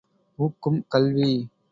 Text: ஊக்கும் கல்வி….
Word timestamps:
ஊக்கும் 0.37 0.85
கல்வி…. 0.87 1.31